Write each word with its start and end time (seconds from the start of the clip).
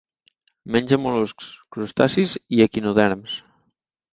Menja 0.75 0.99
mol·luscs, 1.03 1.51
crustacis 1.77 2.35
i 2.59 2.65
equinoderms. 2.67 3.37